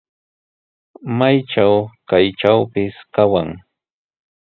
Maytraw 1.17 1.75
chaytrawpis 2.07 2.95
kawan. 3.15 3.49